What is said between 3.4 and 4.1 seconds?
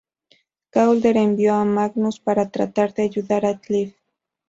a Cliff.